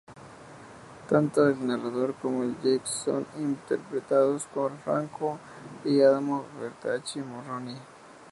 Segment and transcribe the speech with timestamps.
[1.07, 5.37] Tanto el narrador como Jake son interpretados por Franco
[5.85, 7.77] y Adamo Bertacchi-Morroni.